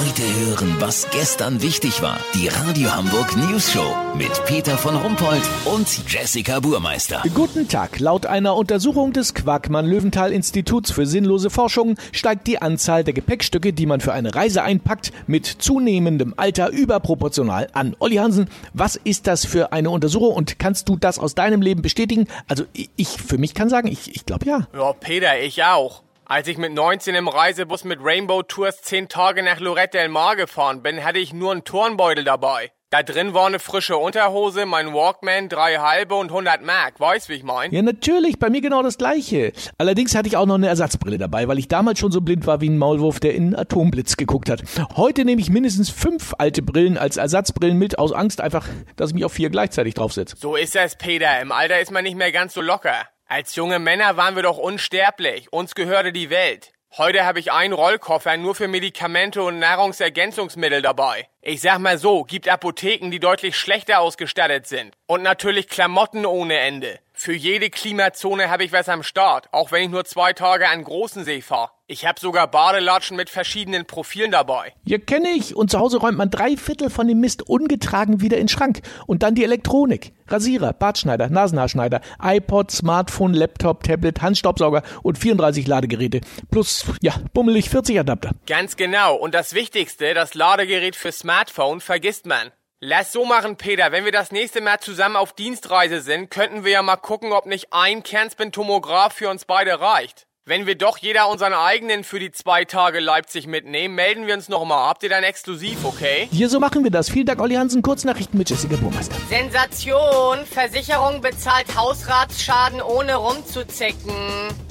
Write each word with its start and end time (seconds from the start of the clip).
Heute 0.00 0.22
hören, 0.46 0.76
was 0.78 1.10
gestern 1.10 1.60
wichtig 1.60 2.00
war. 2.00 2.18
Die 2.32 2.48
Radio 2.48 2.90
Hamburg 2.90 3.36
News 3.36 3.70
Show 3.70 3.94
mit 4.16 4.30
Peter 4.46 4.78
von 4.78 4.96
Rumpold 4.96 5.42
und 5.66 5.86
Jessica 6.08 6.58
Burmeister. 6.58 7.22
Guten 7.34 7.68
Tag. 7.68 8.00
Laut 8.00 8.24
einer 8.24 8.56
Untersuchung 8.56 9.12
des 9.12 9.34
Quackmann-Löwenthal-Instituts 9.34 10.90
für 10.90 11.04
sinnlose 11.04 11.50
Forschung 11.50 11.96
steigt 12.12 12.46
die 12.46 12.62
Anzahl 12.62 13.04
der 13.04 13.12
Gepäckstücke, 13.12 13.74
die 13.74 13.84
man 13.84 14.00
für 14.00 14.14
eine 14.14 14.34
Reise 14.34 14.62
einpackt, 14.62 15.12
mit 15.26 15.44
zunehmendem 15.44 16.32
Alter 16.38 16.70
überproportional 16.70 17.68
an. 17.74 17.94
Olli 17.98 18.16
Hansen, 18.16 18.48
was 18.72 18.96
ist 18.96 19.26
das 19.26 19.44
für 19.44 19.74
eine 19.74 19.90
Untersuchung 19.90 20.34
und 20.34 20.58
kannst 20.58 20.88
du 20.88 20.96
das 20.96 21.18
aus 21.18 21.34
deinem 21.34 21.60
Leben 21.60 21.82
bestätigen? 21.82 22.26
Also 22.48 22.64
ich 22.96 23.08
für 23.08 23.36
mich 23.36 23.52
kann 23.52 23.68
sagen, 23.68 23.88
ich, 23.88 24.16
ich 24.16 24.24
glaube 24.24 24.46
ja. 24.46 24.66
Ja, 24.72 24.94
Peter, 24.94 25.38
ich 25.38 25.62
auch. 25.62 26.04
Als 26.30 26.46
ich 26.46 26.58
mit 26.58 26.72
19 26.72 27.16
im 27.16 27.26
Reisebus 27.26 27.82
mit 27.82 27.98
Rainbow 28.00 28.44
Tours 28.44 28.82
10 28.82 29.08
Tage 29.08 29.42
nach 29.42 29.58
Lorette 29.58 29.98
del 29.98 30.08
Mar 30.08 30.36
gefahren 30.36 30.80
bin, 30.80 31.02
hatte 31.02 31.18
ich 31.18 31.32
nur 31.32 31.50
einen 31.50 31.64
Turnbeutel 31.64 32.22
dabei. 32.22 32.70
Da 32.90 33.02
drin 33.02 33.34
war 33.34 33.48
eine 33.48 33.58
frische 33.58 33.96
Unterhose, 33.96 34.64
mein 34.64 34.94
Walkman, 34.94 35.48
drei 35.48 35.78
halbe 35.78 36.14
und 36.14 36.28
100 36.28 36.62
Mark. 36.62 37.00
Weißt, 37.00 37.30
wie 37.30 37.32
ich 37.32 37.42
mein? 37.42 37.72
Ja, 37.72 37.82
natürlich. 37.82 38.38
Bei 38.38 38.48
mir 38.48 38.60
genau 38.60 38.84
das 38.84 38.96
Gleiche. 38.96 39.50
Allerdings 39.76 40.14
hatte 40.14 40.28
ich 40.28 40.36
auch 40.36 40.46
noch 40.46 40.54
eine 40.54 40.68
Ersatzbrille 40.68 41.18
dabei, 41.18 41.48
weil 41.48 41.58
ich 41.58 41.66
damals 41.66 41.98
schon 41.98 42.12
so 42.12 42.20
blind 42.20 42.46
war 42.46 42.60
wie 42.60 42.70
ein 42.70 42.78
Maulwurf, 42.78 43.18
der 43.18 43.34
in 43.34 43.46
einen 43.46 43.56
Atomblitz 43.56 44.16
geguckt 44.16 44.50
hat. 44.50 44.62
Heute 44.94 45.24
nehme 45.24 45.40
ich 45.40 45.50
mindestens 45.50 45.90
fünf 45.90 46.34
alte 46.38 46.62
Brillen 46.62 46.96
als 46.96 47.16
Ersatzbrillen 47.16 47.76
mit, 47.76 47.98
aus 47.98 48.12
Angst 48.12 48.40
einfach, 48.40 48.68
dass 48.94 49.10
ich 49.10 49.14
mich 49.14 49.24
auf 49.24 49.32
vier 49.32 49.50
gleichzeitig 49.50 49.94
draufsetze. 49.94 50.36
So 50.38 50.54
ist 50.54 50.76
es, 50.76 50.94
Peter. 50.94 51.40
Im 51.40 51.50
Alter 51.50 51.80
ist 51.80 51.90
man 51.90 52.04
nicht 52.04 52.16
mehr 52.16 52.30
ganz 52.30 52.54
so 52.54 52.60
locker. 52.60 53.08
Als 53.32 53.54
junge 53.54 53.78
Männer 53.78 54.16
waren 54.16 54.34
wir 54.34 54.42
doch 54.42 54.58
unsterblich. 54.58 55.52
Uns 55.52 55.76
gehörte 55.76 56.10
die 56.12 56.30
Welt. 56.30 56.72
Heute 56.98 57.24
habe 57.24 57.38
ich 57.38 57.52
einen 57.52 57.72
Rollkoffer 57.72 58.36
nur 58.36 58.56
für 58.56 58.66
Medikamente 58.66 59.44
und 59.44 59.60
Nahrungsergänzungsmittel 59.60 60.82
dabei. 60.82 61.28
Ich 61.40 61.60
sag 61.60 61.78
mal 61.78 61.96
so, 61.96 62.24
gibt 62.24 62.48
Apotheken, 62.48 63.12
die 63.12 63.20
deutlich 63.20 63.56
schlechter 63.56 64.00
ausgestattet 64.00 64.66
sind. 64.66 64.96
Und 65.06 65.22
natürlich 65.22 65.68
Klamotten 65.68 66.26
ohne 66.26 66.58
Ende. 66.58 66.98
Für 67.22 67.34
jede 67.34 67.68
Klimazone 67.68 68.48
habe 68.48 68.64
ich 68.64 68.72
was 68.72 68.88
am 68.88 69.02
Start, 69.02 69.52
auch 69.52 69.72
wenn 69.72 69.82
ich 69.82 69.90
nur 69.90 70.06
zwei 70.06 70.32
Tage 70.32 70.66
an 70.66 70.82
großen 70.82 71.22
See 71.22 71.42
fahre. 71.42 71.70
Ich 71.86 72.06
habe 72.06 72.18
sogar 72.18 72.50
Badelatschen 72.50 73.14
mit 73.14 73.28
verschiedenen 73.28 73.84
Profilen 73.84 74.30
dabei. 74.30 74.72
Ja, 74.84 74.96
kenne 74.96 75.28
ich. 75.28 75.54
Und 75.54 75.70
zu 75.70 75.78
Hause 75.78 75.98
räumt 75.98 76.16
man 76.16 76.30
drei 76.30 76.56
Viertel 76.56 76.88
von 76.88 77.06
dem 77.06 77.20
Mist 77.20 77.42
ungetragen 77.42 78.22
wieder 78.22 78.38
in 78.38 78.44
den 78.44 78.48
Schrank. 78.48 78.80
Und 79.06 79.22
dann 79.22 79.34
die 79.34 79.44
Elektronik. 79.44 80.14
Rasierer, 80.28 80.72
Bartschneider, 80.72 81.28
Nasenhaarschneider, 81.28 82.00
iPod, 82.22 82.70
Smartphone, 82.70 83.34
Laptop, 83.34 83.84
Tablet, 83.84 84.22
Handstaubsauger 84.22 84.82
und 85.02 85.18
34 85.18 85.66
Ladegeräte. 85.66 86.22
Plus, 86.50 86.86
ja, 87.02 87.12
bummelig 87.34 87.68
40 87.68 88.00
Adapter. 88.00 88.30
Ganz 88.46 88.76
genau. 88.76 89.14
Und 89.14 89.34
das 89.34 89.52
Wichtigste, 89.52 90.14
das 90.14 90.32
Ladegerät 90.32 90.96
für 90.96 91.12
Smartphone, 91.12 91.82
vergisst 91.82 92.24
man. 92.24 92.50
Lass 92.82 93.12
so 93.12 93.26
machen, 93.26 93.56
Peter. 93.56 93.92
Wenn 93.92 94.06
wir 94.06 94.12
das 94.12 94.32
nächste 94.32 94.62
Mal 94.62 94.80
zusammen 94.80 95.16
auf 95.16 95.34
Dienstreise 95.34 96.00
sind, 96.00 96.30
könnten 96.30 96.64
wir 96.64 96.72
ja 96.72 96.82
mal 96.82 96.96
gucken, 96.96 97.30
ob 97.34 97.44
nicht 97.44 97.74
ein 97.74 98.02
Kernspin-Tomograph 98.02 99.12
für 99.12 99.28
uns 99.28 99.44
beide 99.44 99.82
reicht. 99.82 100.26
Wenn 100.46 100.66
wir 100.66 100.76
doch 100.76 100.96
jeder 100.96 101.28
unseren 101.28 101.52
eigenen 101.52 102.04
für 102.04 102.18
die 102.18 102.32
zwei 102.32 102.64
Tage 102.64 103.00
Leipzig 103.00 103.46
mitnehmen, 103.46 103.94
melden 103.94 104.26
wir 104.26 104.32
uns 104.32 104.48
nochmal. 104.48 104.88
Habt 104.88 105.02
ihr 105.02 105.10
dann 105.10 105.24
exklusiv, 105.24 105.84
okay? 105.84 106.26
Hier, 106.32 106.48
so 106.48 106.58
machen 106.58 106.82
wir 106.82 106.90
das. 106.90 107.10
Vielen 107.10 107.26
Dank, 107.26 107.42
Olli 107.42 107.56
Hansen. 107.56 107.82
Kurznachrichten 107.82 108.38
mit 108.38 108.48
Jessica 108.48 108.76
Burmeister. 108.76 109.14
Sensation! 109.28 110.46
Versicherung 110.46 111.20
bezahlt 111.20 111.66
Hausratsschaden 111.76 112.80
ohne 112.80 113.16
rumzuzicken. 113.16 114.14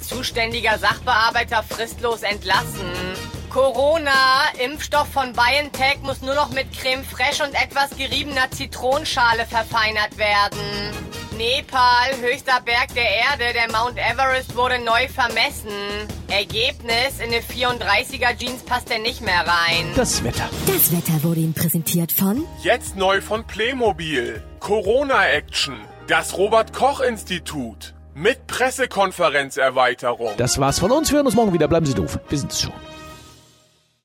Zuständiger 0.00 0.76
Sachbearbeiter 0.76 1.62
fristlos 1.62 2.24
entlassen. 2.24 3.01
Corona, 3.52 4.48
Impfstoff 4.64 5.08
von 5.08 5.34
BioNTech 5.34 5.98
muss 6.00 6.22
nur 6.22 6.34
noch 6.34 6.52
mit 6.52 6.72
Creme 6.72 7.04
fraiche 7.04 7.44
und 7.44 7.54
etwas 7.54 7.90
geriebener 7.90 8.50
Zitronenschale 8.50 9.44
verfeinert 9.44 10.16
werden. 10.16 10.58
Nepal, 11.36 12.16
höchster 12.22 12.62
Berg 12.64 12.94
der 12.94 13.04
Erde, 13.04 13.52
der 13.52 13.70
Mount 13.70 13.98
Everest 13.98 14.56
wurde 14.56 14.78
neu 14.78 15.06
vermessen. 15.06 15.70
Ergebnis, 16.28 17.20
in 17.20 17.30
eine 17.30 17.42
34er 17.42 18.38
Jeans 18.38 18.62
passt 18.62 18.90
er 18.90 19.00
nicht 19.00 19.20
mehr 19.20 19.40
rein. 19.40 19.84
Das 19.96 20.24
Wetter. 20.24 20.48
Das 20.66 20.90
Wetter 20.90 21.22
wurde 21.22 21.40
Ihnen 21.40 21.52
präsentiert 21.52 22.10
von 22.10 22.46
Jetzt 22.62 22.96
neu 22.96 23.20
von 23.20 23.46
Playmobil. 23.46 24.42
Corona-Action. 24.60 25.76
Das 26.06 26.38
Robert-Koch-Institut. 26.38 27.92
Mit 28.14 28.46
Pressekonferenzerweiterung. 28.46 30.32
Das 30.38 30.58
war's 30.58 30.78
von 30.78 30.90
uns. 30.90 31.10
Wir 31.10 31.16
hören 31.16 31.26
uns 31.26 31.34
morgen 31.34 31.52
wieder. 31.52 31.68
Bleiben 31.68 31.84
Sie 31.84 31.94
doof. 31.94 32.18
Wir 32.30 32.38
sind's 32.38 32.62
schon. 32.62 32.72